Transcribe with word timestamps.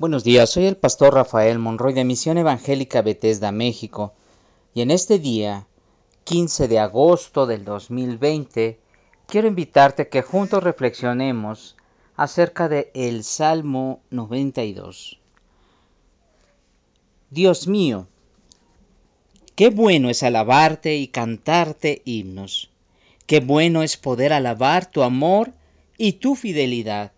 Buenos 0.00 0.24
días, 0.24 0.48
soy 0.48 0.64
el 0.64 0.78
pastor 0.78 1.12
Rafael 1.12 1.58
Monroy 1.58 1.92
de 1.92 2.04
Misión 2.04 2.38
Evangélica 2.38 3.02
Bethesda, 3.02 3.52
México, 3.52 4.14
y 4.72 4.80
en 4.80 4.90
este 4.90 5.18
día, 5.18 5.66
15 6.24 6.68
de 6.68 6.78
agosto 6.78 7.44
del 7.44 7.66
2020, 7.66 8.80
quiero 9.26 9.46
invitarte 9.46 10.00
a 10.00 10.08
que 10.08 10.22
juntos 10.22 10.64
reflexionemos 10.64 11.76
acerca 12.16 12.70
de 12.70 12.90
el 12.94 13.24
Salmo 13.24 14.00
92. 14.08 15.18
Dios 17.28 17.68
mío, 17.68 18.06
qué 19.54 19.68
bueno 19.68 20.08
es 20.08 20.22
alabarte 20.22 20.96
y 20.96 21.08
cantarte 21.08 22.00
himnos. 22.06 22.70
Qué 23.26 23.40
bueno 23.40 23.82
es 23.82 23.98
poder 23.98 24.32
alabar 24.32 24.90
tu 24.90 25.02
amor 25.02 25.52
y 25.98 26.12
tu 26.12 26.36
fidelidad. 26.36 27.12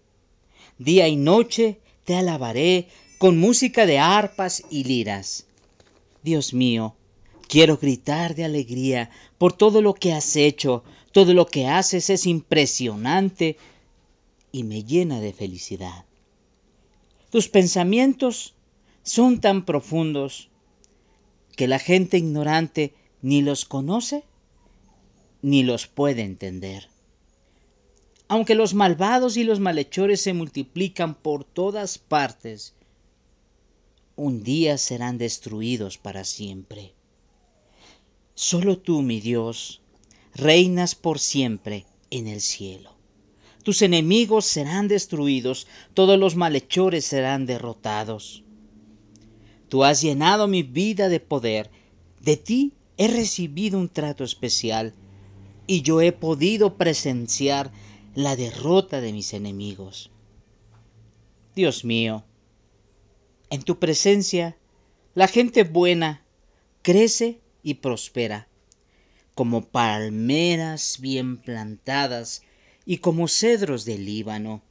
Día 0.78 1.06
y 1.06 1.14
noche 1.14 1.78
te 2.04 2.14
alabaré 2.14 2.88
con 3.18 3.38
música 3.38 3.86
de 3.86 3.98
arpas 3.98 4.62
y 4.70 4.84
liras. 4.84 5.46
Dios 6.22 6.54
mío, 6.54 6.94
quiero 7.48 7.76
gritar 7.76 8.34
de 8.34 8.44
alegría 8.44 9.10
por 9.38 9.52
todo 9.52 9.82
lo 9.82 9.94
que 9.94 10.12
has 10.12 10.36
hecho, 10.36 10.84
todo 11.12 11.34
lo 11.34 11.46
que 11.46 11.66
haces 11.66 12.10
es 12.10 12.26
impresionante 12.26 13.56
y 14.50 14.64
me 14.64 14.84
llena 14.84 15.20
de 15.20 15.32
felicidad. 15.32 16.04
Tus 17.30 17.48
pensamientos 17.48 18.54
son 19.02 19.40
tan 19.40 19.64
profundos 19.64 20.48
que 21.56 21.68
la 21.68 21.78
gente 21.78 22.18
ignorante 22.18 22.94
ni 23.20 23.42
los 23.42 23.64
conoce 23.64 24.24
ni 25.42 25.62
los 25.62 25.86
puede 25.86 26.22
entender. 26.22 26.91
Aunque 28.32 28.54
los 28.54 28.72
malvados 28.72 29.36
y 29.36 29.44
los 29.44 29.60
malhechores 29.60 30.22
se 30.22 30.32
multiplican 30.32 31.14
por 31.14 31.44
todas 31.44 31.98
partes, 31.98 32.72
un 34.16 34.42
día 34.42 34.78
serán 34.78 35.18
destruidos 35.18 35.98
para 35.98 36.24
siempre. 36.24 36.94
Solo 38.34 38.78
tú, 38.78 39.02
mi 39.02 39.20
Dios, 39.20 39.82
reinas 40.34 40.94
por 40.94 41.18
siempre 41.18 41.84
en 42.08 42.26
el 42.26 42.40
cielo. 42.40 42.94
Tus 43.64 43.82
enemigos 43.82 44.46
serán 44.46 44.88
destruidos, 44.88 45.66
todos 45.92 46.18
los 46.18 46.34
malhechores 46.34 47.04
serán 47.04 47.44
derrotados. 47.44 48.44
Tú 49.68 49.84
has 49.84 50.00
llenado 50.00 50.48
mi 50.48 50.62
vida 50.62 51.10
de 51.10 51.20
poder, 51.20 51.70
de 52.22 52.38
ti 52.38 52.72
he 52.96 53.08
recibido 53.08 53.78
un 53.78 53.90
trato 53.90 54.24
especial 54.24 54.94
y 55.66 55.82
yo 55.82 56.00
he 56.00 56.12
podido 56.12 56.78
presenciar 56.78 57.70
la 58.14 58.36
derrota 58.36 59.00
de 59.00 59.12
mis 59.12 59.32
enemigos. 59.32 60.10
Dios 61.54 61.84
mío, 61.84 62.24
en 63.48 63.62
tu 63.62 63.78
presencia 63.78 64.56
la 65.14 65.28
gente 65.28 65.64
buena 65.64 66.22
crece 66.82 67.40
y 67.62 67.74
prospera, 67.74 68.48
como 69.34 69.66
palmeras 69.66 70.98
bien 71.00 71.38
plantadas 71.38 72.42
y 72.84 72.98
como 72.98 73.28
cedros 73.28 73.84
del 73.84 74.04
Líbano. 74.04 74.62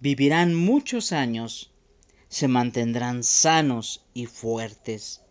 Vivirán 0.00 0.54
muchos 0.54 1.12
años, 1.12 1.70
se 2.28 2.48
mantendrán 2.48 3.22
sanos 3.22 4.04
y 4.12 4.26
fuertes, 4.26 5.22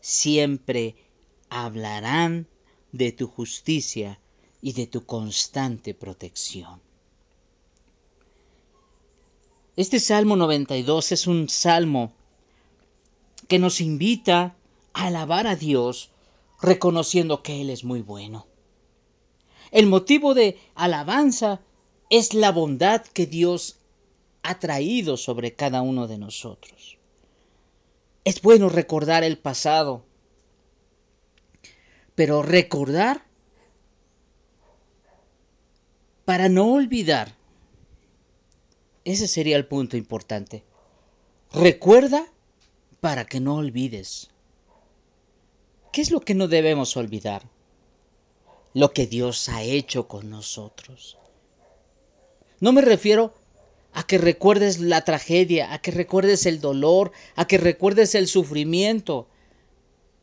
siempre 0.00 0.96
hablarán 1.50 2.48
de 2.90 3.12
tu 3.12 3.28
justicia 3.28 4.18
y 4.62 4.72
de 4.72 4.86
tu 4.86 5.04
constante 5.04 5.94
protección. 5.94 6.80
Este 9.76 10.00
Salmo 10.00 10.36
92 10.36 11.12
es 11.12 11.26
un 11.26 11.48
salmo 11.48 12.12
que 13.48 13.58
nos 13.58 13.80
invita 13.80 14.54
a 14.92 15.06
alabar 15.06 15.46
a 15.46 15.56
Dios 15.56 16.10
reconociendo 16.60 17.42
que 17.42 17.60
Él 17.60 17.70
es 17.70 17.84
muy 17.84 18.02
bueno. 18.02 18.46
El 19.70 19.86
motivo 19.86 20.34
de 20.34 20.58
alabanza 20.74 21.60
es 22.10 22.34
la 22.34 22.50
bondad 22.50 23.02
que 23.02 23.26
Dios 23.26 23.78
ha 24.42 24.58
traído 24.58 25.16
sobre 25.16 25.54
cada 25.54 25.80
uno 25.80 26.08
de 26.08 26.18
nosotros. 26.18 26.98
Es 28.24 28.42
bueno 28.42 28.68
recordar 28.68 29.24
el 29.24 29.38
pasado, 29.38 30.04
pero 32.14 32.42
recordar 32.42 33.29
para 36.30 36.48
no 36.48 36.74
olvidar. 36.74 37.34
Ese 39.04 39.26
sería 39.26 39.56
el 39.56 39.66
punto 39.66 39.96
importante. 39.96 40.62
Recuerda 41.52 42.24
para 43.00 43.24
que 43.24 43.40
no 43.40 43.56
olvides. 43.56 44.30
¿Qué 45.90 46.00
es 46.00 46.12
lo 46.12 46.20
que 46.20 46.36
no 46.36 46.46
debemos 46.46 46.96
olvidar? 46.96 47.42
Lo 48.74 48.92
que 48.92 49.08
Dios 49.08 49.48
ha 49.48 49.64
hecho 49.64 50.06
con 50.06 50.30
nosotros. 50.30 51.18
No 52.60 52.70
me 52.70 52.82
refiero 52.82 53.34
a 53.92 54.04
que 54.04 54.16
recuerdes 54.16 54.78
la 54.78 55.04
tragedia, 55.04 55.72
a 55.72 55.80
que 55.80 55.90
recuerdes 55.90 56.46
el 56.46 56.60
dolor, 56.60 57.10
a 57.34 57.48
que 57.48 57.58
recuerdes 57.58 58.14
el 58.14 58.28
sufrimiento. 58.28 59.26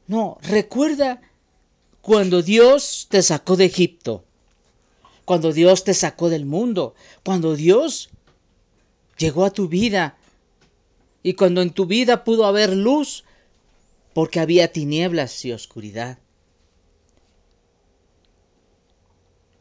No, 0.07 0.38
recuerda 0.41 1.19
cuando 2.00 2.41
Dios 2.41 3.07
te 3.09 3.22
sacó 3.22 3.57
de 3.57 3.66
Egipto 3.66 4.24
cuando 5.28 5.52
Dios 5.52 5.84
te 5.84 5.94
sacó 5.94 6.30
del 6.30 6.46
mundo, 6.46 6.96
cuando 7.26 7.58
Dios 7.58 8.12
llegó 9.18 9.44
a 9.44 9.52
tu 9.52 9.68
vida 9.68 10.18
y 11.22 11.34
cuando 11.34 11.62
en 11.62 11.72
tu 11.72 11.86
vida 11.86 12.24
pudo 12.24 12.46
haber 12.46 12.74
luz 12.74 13.26
porque 14.14 14.40
había 14.40 14.72
tinieblas 14.72 15.44
y 15.44 15.52
oscuridad. 15.52 16.18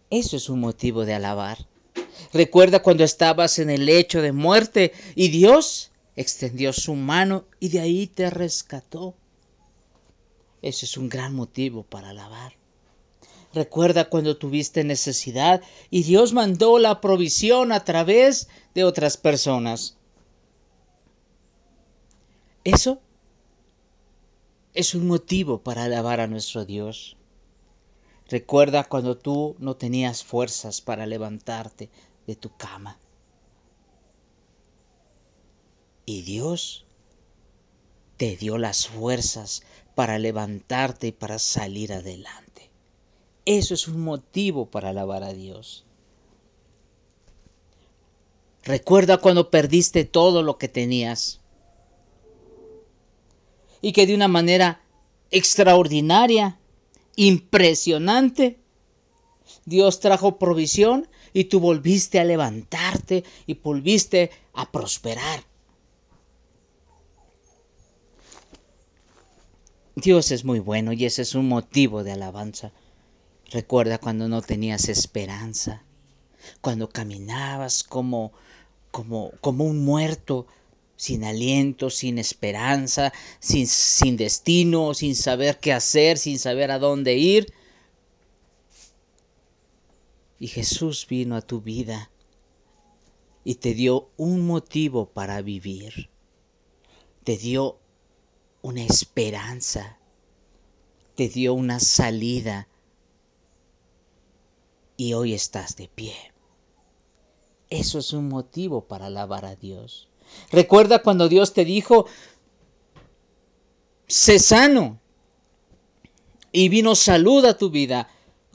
Eso 0.08 0.36
es 0.36 0.48
un 0.48 0.60
motivo 0.60 1.04
de 1.04 1.14
alabar. 1.14 1.66
Recuerda 2.32 2.80
cuando 2.80 3.02
estabas 3.02 3.58
en 3.58 3.68
el 3.68 3.86
lecho 3.86 4.22
de 4.22 4.30
muerte 4.30 4.92
y 5.16 5.30
Dios 5.30 5.90
extendió 6.14 6.72
su 6.72 6.94
mano 6.94 7.44
y 7.58 7.70
de 7.70 7.80
ahí 7.80 8.06
te 8.06 8.30
rescató. 8.30 9.16
Eso 10.62 10.86
es 10.86 10.96
un 10.96 11.08
gran 11.08 11.34
motivo 11.34 11.82
para 11.82 12.10
alabar. 12.10 12.52
Recuerda 13.56 14.10
cuando 14.10 14.36
tuviste 14.36 14.84
necesidad 14.84 15.62
y 15.88 16.02
Dios 16.02 16.34
mandó 16.34 16.78
la 16.78 17.00
provisión 17.00 17.72
a 17.72 17.84
través 17.84 18.48
de 18.74 18.84
otras 18.84 19.16
personas. 19.16 19.96
Eso 22.64 23.00
es 24.74 24.94
un 24.94 25.06
motivo 25.06 25.62
para 25.62 25.84
alabar 25.84 26.20
a 26.20 26.26
nuestro 26.26 26.66
Dios. 26.66 27.16
Recuerda 28.28 28.84
cuando 28.84 29.16
tú 29.16 29.56
no 29.58 29.74
tenías 29.74 30.22
fuerzas 30.22 30.82
para 30.82 31.06
levantarte 31.06 31.88
de 32.26 32.36
tu 32.36 32.54
cama. 32.58 32.98
Y 36.04 36.20
Dios 36.20 36.84
te 38.18 38.36
dio 38.36 38.58
las 38.58 38.86
fuerzas 38.86 39.62
para 39.94 40.18
levantarte 40.18 41.06
y 41.06 41.12
para 41.12 41.38
salir 41.38 41.94
adelante. 41.94 42.45
Eso 43.46 43.74
es 43.74 43.86
un 43.86 44.02
motivo 44.02 44.66
para 44.66 44.90
alabar 44.90 45.22
a 45.22 45.32
Dios. 45.32 45.84
Recuerda 48.64 49.18
cuando 49.18 49.50
perdiste 49.50 50.04
todo 50.04 50.42
lo 50.42 50.58
que 50.58 50.68
tenías 50.68 51.40
y 53.80 53.92
que 53.92 54.06
de 54.06 54.14
una 54.16 54.26
manera 54.26 54.80
extraordinaria, 55.30 56.58
impresionante, 57.14 58.58
Dios 59.64 60.00
trajo 60.00 60.38
provisión 60.38 61.08
y 61.32 61.44
tú 61.44 61.60
volviste 61.60 62.18
a 62.18 62.24
levantarte 62.24 63.22
y 63.46 63.54
volviste 63.54 64.32
a 64.54 64.72
prosperar. 64.72 65.44
Dios 69.94 70.32
es 70.32 70.44
muy 70.44 70.58
bueno 70.58 70.92
y 70.92 71.04
ese 71.04 71.22
es 71.22 71.36
un 71.36 71.46
motivo 71.46 72.02
de 72.02 72.10
alabanza. 72.10 72.72
Recuerda 73.50 73.98
cuando 73.98 74.28
no 74.28 74.42
tenías 74.42 74.88
esperanza, 74.88 75.84
cuando 76.60 76.88
caminabas 76.88 77.84
como, 77.84 78.32
como, 78.90 79.30
como 79.40 79.64
un 79.64 79.84
muerto, 79.84 80.46
sin 80.96 81.24
aliento, 81.24 81.90
sin 81.90 82.18
esperanza, 82.18 83.12
sin, 83.38 83.66
sin 83.68 84.16
destino, 84.16 84.94
sin 84.94 85.14
saber 85.14 85.58
qué 85.60 85.72
hacer, 85.72 86.18
sin 86.18 86.38
saber 86.38 86.70
a 86.70 86.78
dónde 86.78 87.14
ir. 87.16 87.52
Y 90.40 90.48
Jesús 90.48 91.06
vino 91.08 91.36
a 91.36 91.42
tu 91.42 91.60
vida 91.60 92.10
y 93.44 93.56
te 93.56 93.74
dio 93.74 94.10
un 94.16 94.44
motivo 94.44 95.06
para 95.06 95.40
vivir. 95.40 96.10
Te 97.22 97.36
dio 97.36 97.78
una 98.60 98.82
esperanza. 98.82 99.98
Te 101.14 101.28
dio 101.28 101.54
una 101.54 101.78
salida 101.78 102.68
y 104.96 105.14
hoy 105.14 105.34
estás 105.34 105.76
de 105.76 105.88
pie. 105.88 106.14
Eso 107.70 107.98
es 107.98 108.12
un 108.12 108.28
motivo 108.28 108.86
para 108.86 109.06
alabar 109.06 109.44
a 109.44 109.56
Dios. 109.56 110.08
Recuerda 110.50 111.02
cuando 111.02 111.28
Dios 111.28 111.52
te 111.52 111.64
dijo, 111.64 112.06
sé 114.06 114.38
sano. 114.38 115.00
Y 116.52 116.68
vino 116.68 116.94
salud 116.94 117.44
a 117.44 117.58
tu 117.58 117.70
vida 117.70 118.08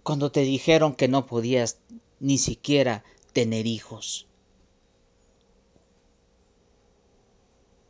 cuando 0.04 0.32
te 0.32 0.42
dijeron 0.42 0.96
que 0.96 1.08
no 1.08 1.28
podías 1.28 1.78
ni 2.20 2.38
siquiera 2.38 3.04
tener 3.34 3.68
hijos. 3.68 4.28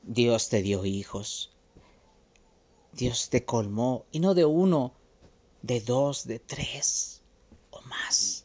Dios 0.03 0.49
te 0.49 0.61
dio 0.61 0.85
hijos. 0.85 1.51
Dios 2.93 3.29
te 3.29 3.45
colmó, 3.45 4.05
y 4.11 4.19
no 4.19 4.33
de 4.33 4.43
uno, 4.43 4.93
de 5.61 5.79
dos, 5.79 6.27
de 6.27 6.39
tres 6.39 7.21
o 7.69 7.81
más. 7.81 8.40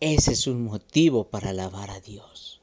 Ese 0.00 0.32
es 0.32 0.46
un 0.46 0.64
motivo 0.64 1.24
para 1.28 1.50
alabar 1.50 1.90
a 1.90 2.00
Dios. 2.00 2.62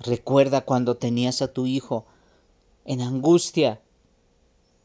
Recuerda 0.00 0.62
cuando 0.62 0.96
tenías 0.96 1.40
a 1.40 1.52
tu 1.52 1.66
hijo 1.66 2.04
en 2.84 3.00
angustia, 3.00 3.80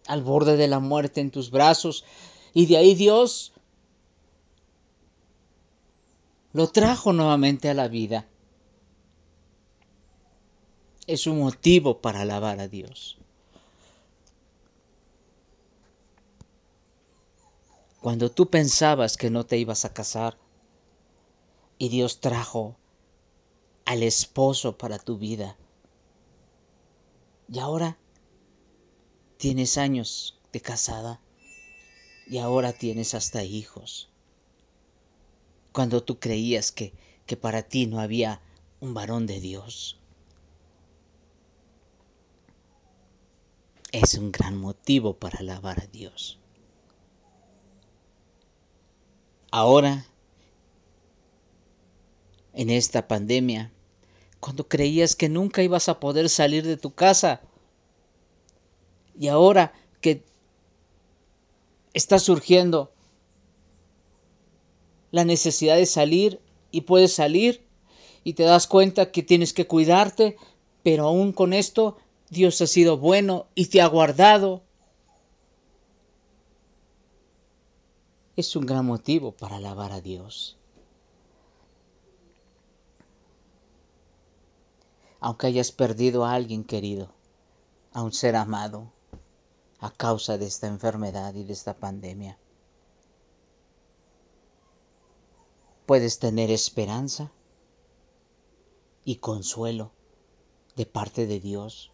al 0.05 0.21
borde 0.21 0.55
de 0.55 0.67
la 0.67 0.79
muerte 0.79 1.19
en 1.19 1.31
tus 1.31 1.49
brazos, 1.49 2.05
y 2.53 2.67
de 2.67 2.77
ahí 2.77 2.93
Dios 2.93 3.53
lo 6.53 6.67
trajo 6.67 7.11
nuevamente 7.13 7.69
a 7.69 7.73
la 7.73 7.87
vida. 7.87 8.27
Es 11.07 11.25
un 11.25 11.39
motivo 11.39 12.01
para 12.01 12.21
alabar 12.21 12.59
a 12.59 12.67
Dios. 12.67 13.16
Cuando 18.01 18.31
tú 18.31 18.49
pensabas 18.49 19.17
que 19.17 19.29
no 19.29 19.45
te 19.45 19.57
ibas 19.57 19.83
a 19.85 19.93
casar 19.93 20.37
y 21.77 21.89
Dios 21.89 22.19
trajo 22.19 22.75
al 23.85 24.03
esposo 24.03 24.77
para 24.77 24.99
tu 24.99 25.17
vida. 25.17 25.55
Y 27.51 27.59
ahora 27.59 27.97
tienes 29.37 29.77
años 29.77 30.37
de 30.51 30.61
casada 30.61 31.21
y 32.27 32.37
ahora 32.39 32.73
tienes 32.73 33.13
hasta 33.13 33.43
hijos. 33.43 34.09
Cuando 35.71 36.03
tú 36.03 36.19
creías 36.19 36.71
que, 36.71 36.93
que 37.25 37.37
para 37.37 37.63
ti 37.63 37.87
no 37.87 37.99
había 37.99 38.41
un 38.79 38.93
varón 38.93 39.25
de 39.25 39.39
Dios. 39.39 39.97
Es 43.91 44.15
un 44.15 44.31
gran 44.31 44.57
motivo 44.57 45.15
para 45.15 45.39
alabar 45.39 45.79
a 45.79 45.87
Dios. 45.87 46.39
Ahora, 49.51 50.05
en 52.53 52.69
esta 52.69 53.07
pandemia, 53.07 53.71
cuando 54.39 54.67
creías 54.67 55.15
que 55.15 55.29
nunca 55.29 55.63
ibas 55.63 55.89
a 55.89 55.99
poder 55.99 56.29
salir 56.29 56.65
de 56.65 56.77
tu 56.77 56.93
casa, 56.93 57.41
y 59.19 59.29
ahora 59.29 59.73
que 60.01 60.23
está 61.93 62.19
surgiendo 62.19 62.91
la 65.11 65.25
necesidad 65.25 65.77
de 65.77 65.85
salir 65.85 66.39
y 66.71 66.81
puedes 66.81 67.13
salir 67.13 67.65
y 68.23 68.33
te 68.33 68.43
das 68.43 68.67
cuenta 68.67 69.11
que 69.11 69.23
tienes 69.23 69.53
que 69.53 69.65
cuidarte, 69.65 70.37
pero 70.83 71.05
aún 71.05 71.31
con 71.31 71.53
esto 71.53 71.97
Dios 72.29 72.61
ha 72.61 72.67
sido 72.67 72.97
bueno 72.97 73.47
y 73.55 73.67
te 73.67 73.81
ha 73.81 73.87
guardado 73.87 74.63
es 78.37 78.55
un 78.55 78.67
gran 78.67 78.85
motivo 78.85 79.31
para 79.31 79.55
alabar 79.55 79.91
a 79.91 79.99
Dios. 79.99 80.57
Aunque 85.19 85.47
hayas 85.47 85.71
perdido 85.71 86.23
a 86.23 86.33
alguien 86.33 86.63
querido, 86.63 87.09
a 87.93 88.03
un 88.03 88.13
ser 88.13 88.35
amado, 88.35 88.93
a 89.79 89.89
causa 89.89 90.37
de 90.37 90.45
esta 90.45 90.67
enfermedad 90.67 91.33
y 91.33 91.45
de 91.45 91.53
esta 91.53 91.73
pandemia, 91.73 92.37
puedes 95.87 96.19
tener 96.19 96.51
esperanza 96.51 97.31
y 99.03 99.15
consuelo 99.15 99.91
de 100.75 100.85
parte 100.85 101.25
de 101.25 101.39
Dios, 101.39 101.91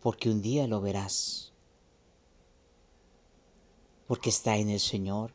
porque 0.00 0.30
un 0.30 0.40
día 0.40 0.66
lo 0.66 0.80
verás 0.80 1.52
porque 4.06 4.30
está 4.30 4.56
en 4.56 4.70
el 4.70 4.80
Señor, 4.80 5.32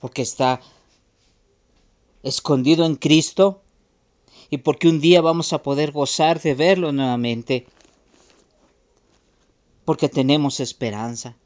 porque 0.00 0.22
está 0.22 0.60
escondido 2.22 2.84
en 2.84 2.96
Cristo 2.96 3.62
y 4.50 4.58
porque 4.58 4.88
un 4.88 5.00
día 5.00 5.20
vamos 5.20 5.52
a 5.52 5.62
poder 5.62 5.92
gozar 5.92 6.40
de 6.40 6.54
verlo 6.54 6.92
nuevamente, 6.92 7.66
porque 9.84 10.08
tenemos 10.08 10.60
esperanza, 10.60 11.36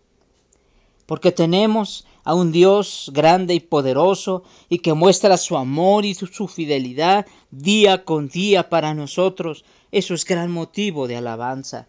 porque 1.06 1.32
tenemos 1.32 2.06
a 2.24 2.34
un 2.34 2.52
Dios 2.52 3.10
grande 3.14 3.54
y 3.54 3.60
poderoso 3.60 4.42
y 4.68 4.80
que 4.80 4.92
muestra 4.92 5.36
su 5.36 5.56
amor 5.56 6.04
y 6.04 6.14
su 6.14 6.46
fidelidad 6.48 7.26
día 7.50 8.04
con 8.04 8.28
día 8.28 8.68
para 8.68 8.92
nosotros. 8.94 9.64
Eso 9.90 10.14
es 10.14 10.26
gran 10.26 10.50
motivo 10.50 11.08
de 11.08 11.16
alabanza. 11.16 11.88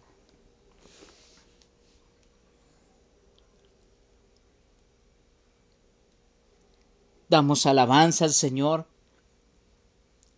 Damos 7.30 7.64
alabanza 7.64 8.24
al 8.24 8.32
Señor, 8.32 8.86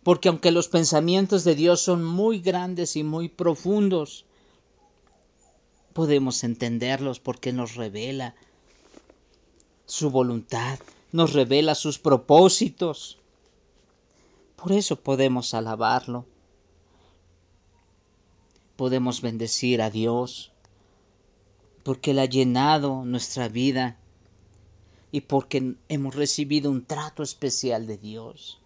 porque 0.03 0.29
aunque 0.29 0.51
los 0.51 0.67
pensamientos 0.67 1.43
de 1.43 1.55
Dios 1.55 1.81
son 1.81 2.03
muy 2.03 2.39
grandes 2.39 2.95
y 2.95 3.03
muy 3.03 3.29
profundos, 3.29 4.25
podemos 5.93 6.43
entenderlos 6.43 7.19
porque 7.19 7.51
nos 7.51 7.73
revela 7.73 8.35
su 9.87 10.11
voluntad, 10.11 10.77
nos 11.11 11.33
revela 11.33 11.73
sus 11.73 11.97
propósitos. 11.97 13.17
Por 14.55 14.71
eso 14.71 14.95
podemos 14.95 15.55
alabarlo. 15.55 16.25
Podemos 18.75 19.21
bendecir 19.21 19.81
a 19.81 19.89
Dios, 19.89 20.51
porque 21.81 22.11
Él 22.11 22.19
ha 22.19 22.25
llenado 22.25 23.03
nuestra 23.03 23.47
vida 23.47 23.97
y 25.13 25.21
porque 25.21 25.75
hemos 25.89 26.15
recibido 26.15 26.71
un 26.71 26.85
trato 26.85 27.21
especial 27.21 27.85
de 27.85 27.99
Dios. 27.99 28.59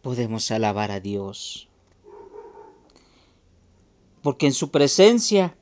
Podemos 0.00 0.48
alabar 0.52 0.92
a 0.92 1.00
Dios. 1.00 1.66
Porque 4.22 4.46
en 4.46 4.52
su 4.52 4.70
presencia 4.70 5.56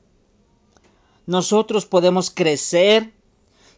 nosotros 1.25 1.87
podemos 1.87 2.31
crecer 2.31 3.15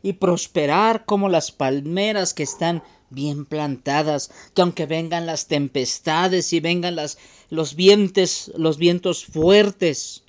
y 0.02 0.14
prosperar 0.14 1.04
como 1.04 1.28
las 1.28 1.52
palmeras 1.52 2.34
que 2.34 2.42
están 2.42 2.82
bien 3.08 3.46
plantadas, 3.46 4.32
que 4.52 4.62
aunque 4.62 4.86
vengan 4.86 5.26
las 5.26 5.46
tempestades 5.46 6.52
y 6.52 6.58
vengan 6.58 6.96
los 7.50 7.74
vientos, 7.76 8.50
los 8.56 8.78
vientos 8.78 9.24
fuertes, 9.24 10.24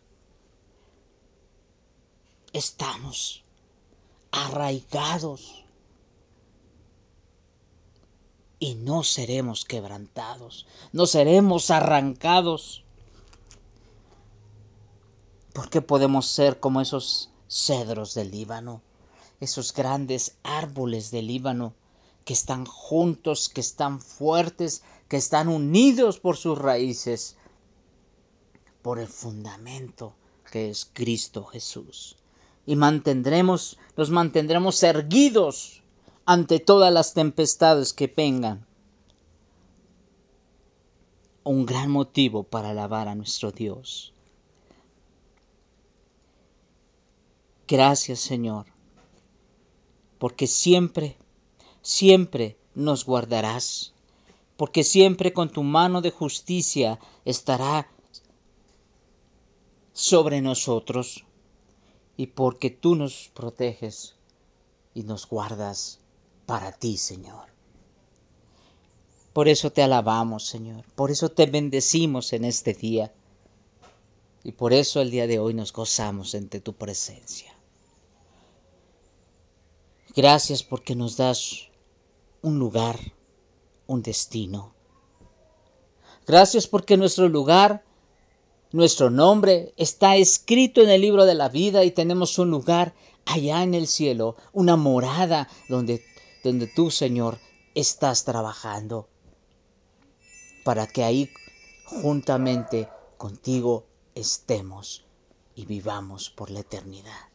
estamos 2.53 3.43
arraigados 4.31 5.63
y 8.59 8.75
no 8.75 9.03
seremos 9.03 9.65
quebrantados, 9.65 10.65
no 10.91 11.05
seremos 11.05 11.71
arrancados. 11.71 12.83
Porque 15.53 15.81
podemos 15.81 16.27
ser 16.27 16.59
como 16.59 16.81
esos 16.81 17.29
cedros 17.47 18.13
del 18.13 18.31
Líbano, 18.31 18.81
esos 19.39 19.73
grandes 19.73 20.37
árboles 20.43 21.11
del 21.11 21.27
Líbano 21.27 21.73
que 22.25 22.33
están 22.33 22.65
juntos, 22.65 23.49
que 23.49 23.61
están 23.61 24.01
fuertes, 24.01 24.83
que 25.07 25.17
están 25.17 25.47
unidos 25.47 26.19
por 26.19 26.37
sus 26.37 26.57
raíces, 26.57 27.35
por 28.81 28.99
el 28.99 29.07
fundamento 29.07 30.13
que 30.51 30.69
es 30.69 30.89
Cristo 30.93 31.45
Jesús 31.45 32.15
y 32.69 32.75
mantendremos, 32.75 33.79
los 33.95 34.11
mantendremos 34.11 34.83
erguidos 34.83 35.81
ante 36.25 36.59
todas 36.59 36.93
las 36.93 37.15
tempestades 37.15 37.93
que 37.93 38.05
vengan. 38.05 38.63
Un 41.43 41.65
gran 41.65 41.89
motivo 41.89 42.43
para 42.43 42.69
alabar 42.69 43.07
a 43.07 43.15
nuestro 43.15 43.51
Dios. 43.51 44.13
Gracias 47.67 48.19
Señor, 48.19 48.67
porque 50.19 50.45
siempre, 50.45 51.17
siempre 51.81 52.55
nos 52.75 53.03
guardarás, 53.03 53.95
porque 54.57 54.83
siempre 54.83 55.33
con 55.33 55.49
tu 55.49 55.63
mano 55.63 56.01
de 56.01 56.11
justicia 56.11 56.99
estará 57.25 57.89
sobre 59.91 60.41
nosotros 60.41 61.25
y 62.19 62.27
porque 62.27 62.69
tú 62.69 62.95
nos 62.95 63.31
proteges 63.33 64.15
y 64.93 65.03
nos 65.03 65.25
guardas 65.25 65.99
para 66.45 66.73
ti, 66.73 66.97
Señor. 66.97 67.47
Por 69.31 69.47
eso 69.47 69.71
te 69.71 69.83
alabamos, 69.83 70.45
Señor. 70.45 70.83
Por 70.95 71.11
eso 71.11 71.29
te 71.29 71.45
bendecimos 71.45 72.33
en 72.33 72.43
este 72.43 72.73
día. 72.73 73.13
Y 74.43 74.51
por 74.51 74.73
eso 74.73 74.99
el 74.99 75.11
día 75.11 75.27
de 75.27 75.39
hoy 75.39 75.53
nos 75.53 75.71
gozamos 75.71 76.33
entre 76.33 76.59
tu 76.59 76.73
presencia. 76.73 77.53
Gracias 80.13 80.61
porque 80.61 80.95
nos 80.97 81.15
das 81.15 81.69
un 82.41 82.59
lugar, 82.59 82.99
un 83.87 84.01
destino. 84.01 84.73
Gracias 86.27 86.67
porque 86.67 86.97
nuestro 86.97 87.29
lugar, 87.29 87.85
nuestro 88.71 89.09
nombre 89.09 89.73
está 89.77 90.15
escrito 90.15 90.81
en 90.81 90.89
el 90.89 91.01
libro 91.01 91.25
de 91.25 91.35
la 91.35 91.49
vida 91.49 91.83
y 91.83 91.91
tenemos 91.91 92.37
un 92.37 92.51
lugar 92.51 92.93
allá 93.25 93.63
en 93.63 93.73
el 93.73 93.87
cielo, 93.87 94.35
una 94.53 94.75
morada 94.75 95.47
donde, 95.67 96.03
donde 96.43 96.67
tú, 96.67 96.91
Señor, 96.91 97.39
estás 97.75 98.25
trabajando 98.25 99.07
para 100.63 100.87
que 100.87 101.03
ahí 101.03 101.29
juntamente 101.85 102.89
contigo 103.17 103.85
estemos 104.13 105.05
y 105.55 105.65
vivamos 105.65 106.29
por 106.29 106.51
la 106.51 106.59
eternidad. 106.59 107.29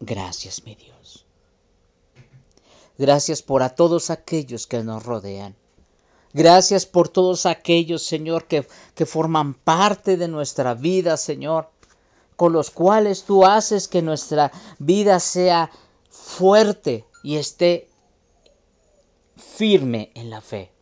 Gracias, 0.00 0.64
mi 0.64 0.74
Dios. 0.74 1.24
Gracias 2.98 3.42
por 3.42 3.62
a 3.62 3.74
todos 3.74 4.10
aquellos 4.10 4.66
que 4.66 4.82
nos 4.82 5.04
rodean. 5.04 5.56
Gracias 6.32 6.86
por 6.86 7.08
todos 7.08 7.46
aquellos, 7.46 8.02
Señor, 8.02 8.46
que, 8.46 8.66
que 8.94 9.06
forman 9.06 9.54
parte 9.54 10.16
de 10.16 10.28
nuestra 10.28 10.74
vida, 10.74 11.16
Señor, 11.16 11.70
con 12.36 12.52
los 12.52 12.70
cuales 12.70 13.24
tú 13.24 13.44
haces 13.44 13.88
que 13.88 14.02
nuestra 14.02 14.52
vida 14.78 15.20
sea 15.20 15.70
fuerte 16.10 17.06
y 17.22 17.36
esté 17.36 17.88
firme 19.36 20.12
en 20.14 20.30
la 20.30 20.40
fe. 20.40 20.72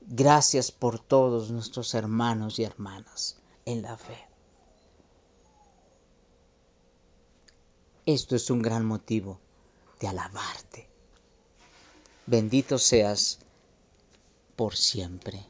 Gracias 0.00 0.72
por 0.72 0.98
todos 0.98 1.50
nuestros 1.50 1.92
hermanos 1.94 2.58
y 2.58 2.64
hermanas 2.64 3.36
en 3.66 3.82
la 3.82 3.96
fe. 3.98 4.16
Esto 8.06 8.36
es 8.36 8.48
un 8.48 8.62
gran 8.62 8.86
motivo 8.86 9.38
de 10.00 10.08
alabarte. 10.08 10.88
Bendito 12.30 12.78
seas 12.78 13.38
por 14.54 14.76
siempre. 14.76 15.46